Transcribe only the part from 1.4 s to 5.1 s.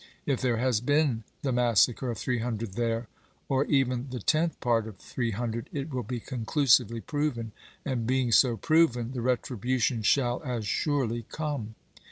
the massacre of three hundred there, or even the tenth part of